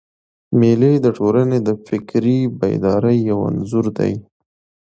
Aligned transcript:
مېلې 0.59 0.93
د 1.05 1.07
ټولني 1.17 1.59
د 1.67 1.69
فکري 1.87 2.37
بیدارۍ 2.59 3.17
یو 3.29 3.39
انځور 3.51 3.85
دئ. 3.97 4.13